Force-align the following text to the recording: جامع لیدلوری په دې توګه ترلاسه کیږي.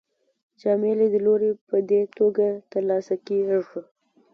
جامع 0.61 0.91
لیدلوری 0.99 1.51
په 1.67 1.77
دې 1.89 2.01
توګه 2.17 2.47
ترلاسه 2.71 3.15
کیږي. 3.25 3.59